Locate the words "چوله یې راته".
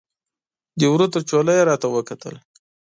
1.29-1.87